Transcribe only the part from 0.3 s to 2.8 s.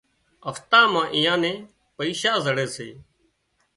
هفتا مان اييئان نين پئيشا زڙي